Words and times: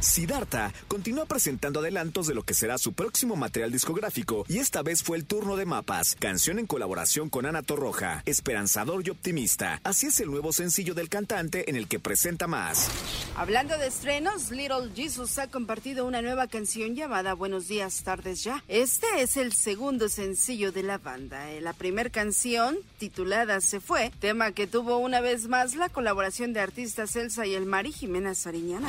Siddhartha 0.00 0.72
continúa 0.88 1.26
presentando 1.26 1.80
adelantos 1.80 2.26
de 2.26 2.34
lo 2.34 2.42
que 2.42 2.54
será 2.54 2.78
su 2.78 2.92
próximo 2.92 3.36
material 3.36 3.72
discográfico 3.72 4.44
y 4.48 4.58
esta 4.58 4.82
vez 4.82 5.02
fue 5.02 5.16
el 5.16 5.24
turno 5.24 5.56
de 5.56 5.64
Mapas, 5.64 6.16
canción 6.18 6.58
en 6.58 6.66
colaboración 6.66 7.30
con 7.30 7.46
Ana 7.46 7.62
Torroja, 7.62 8.22
esperanzador 8.26 9.06
y 9.06 9.10
optimista. 9.10 9.80
Así 9.84 10.06
es 10.06 10.20
el 10.20 10.30
nuevo 10.30 10.52
sencillo 10.52 10.94
del 10.94 11.08
cantante 11.08 11.70
en 11.70 11.76
el 11.76 11.88
que 11.88 11.98
presenta 11.98 12.46
más. 12.46 12.88
Hablando 13.36 13.76
de 13.78 13.86
estrenos, 13.86 14.50
Little 14.50 14.90
Jesus 14.94 15.38
ha 15.38 15.48
compartido 15.48 16.06
una 16.06 16.22
nueva 16.22 16.46
canción 16.46 16.94
llamada 16.94 17.34
Buenos 17.34 17.68
días, 17.68 18.02
tardes 18.02 18.44
ya. 18.44 18.62
Este 18.68 19.06
es 19.18 19.36
el 19.36 19.52
segundo 19.52 20.08
sencillo 20.08 20.72
de 20.72 20.82
la 20.82 20.98
banda. 20.98 21.50
Eh, 21.52 21.60
La 21.60 21.72
primera 21.72 22.10
canción, 22.10 22.76
titulada 22.98 23.60
Se 23.60 23.80
fue, 23.80 24.12
tema 24.20 24.52
que 24.52 24.66
tuvo 24.66 24.98
una 24.98 25.20
vez 25.20 25.48
más 25.48 25.74
la 25.74 25.88
colaboración 25.88 26.52
de 26.52 26.60
artistas 26.60 27.16
Elsa 27.16 27.46
y 27.46 27.54
el 27.54 27.66
Mari 27.66 27.92
Jimena 27.92 28.34
Sariñana. 28.34 28.88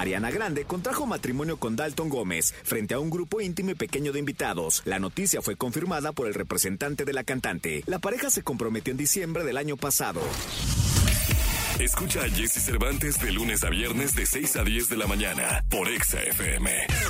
Ariana 0.00 0.30
Grande 0.30 0.64
contrajo 0.64 1.06
matrimonio 1.06 1.56
con 1.56 1.76
Dalton 1.76 2.08
Gómez 2.08 2.54
frente 2.62 2.94
a 2.94 2.98
un 2.98 3.10
grupo 3.10 3.40
íntimo 3.40 3.70
y 3.70 3.74
pequeño 3.74 4.12
de 4.12 4.18
invitados. 4.18 4.82
La 4.84 4.98
noticia 4.98 5.42
fue 5.42 5.56
confirmada 5.56 6.12
por 6.12 6.26
el 6.26 6.34
representante 6.34 7.04
de 7.04 7.12
la 7.12 7.24
cantante. 7.24 7.82
La 7.86 7.98
pareja 7.98 8.30
se 8.30 8.42
comprometió 8.42 8.92
en 8.92 8.98
diciembre 8.98 9.44
del 9.44 9.56
año 9.56 9.76
pasado. 9.76 10.20
Escucha 11.78 12.22
a 12.22 12.28
Jesse 12.28 12.60
Cervantes 12.64 13.20
de 13.20 13.30
lunes 13.30 13.62
a 13.62 13.70
viernes 13.70 14.14
de 14.14 14.26
6 14.26 14.56
a 14.56 14.64
10 14.64 14.88
de 14.88 14.96
la 14.96 15.06
mañana 15.06 15.64
por 15.70 15.88
Exa 15.88 16.20
FM. 16.22 17.08